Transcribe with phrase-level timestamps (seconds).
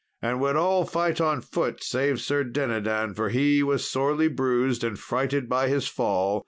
[0.23, 4.97] Then would all fight on foot save Sir Dinadan, for he was sorely bruised and
[4.97, 6.39] frighted by his fall.